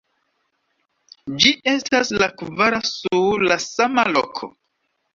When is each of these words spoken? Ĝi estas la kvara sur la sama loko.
Ĝi 1.43 1.53
estas 1.75 2.13
la 2.23 2.31
kvara 2.41 2.83
sur 2.95 3.49
la 3.49 3.63
sama 3.71 4.11
loko. 4.19 4.55